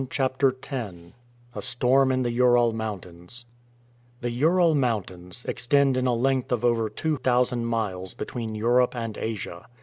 CHAPTER 0.09 0.51
X 0.67 1.13
A 1.53 1.61
STORM 1.61 2.11
IN 2.11 2.23
THE 2.23 2.31
URAL 2.31 2.73
MOUNTAINS 2.73 3.45
THE 4.21 4.31
Ural 4.31 4.73
Mountains 4.73 5.45
extend 5.47 5.95
in 5.95 6.07
a 6.07 6.15
length 6.15 6.51
of 6.51 6.65
over 6.65 6.89
two 6.89 7.17
thousand 7.17 7.65
miles 7.67 8.15
between 8.15 8.55
Europe 8.55 8.95
and 8.95 9.15
Asia. 9.15 9.67